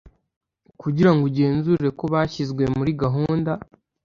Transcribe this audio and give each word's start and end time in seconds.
kugira 0.81 1.09
ngo 1.13 1.21
ugenzure 1.29 1.87
ko 1.99 2.05
bashyizwe 2.13 2.63
muri 2.77 2.91
gahunda 3.01 3.51